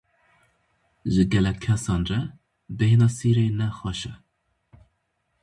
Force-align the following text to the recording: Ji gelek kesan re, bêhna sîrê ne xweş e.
Ji 1.13 1.23
gelek 1.31 1.57
kesan 1.63 2.01
re, 2.09 2.19
bêhna 2.77 3.07
sîrê 3.17 3.47
ne 3.59 3.67
xweş 3.77 4.01
e. 4.11 4.13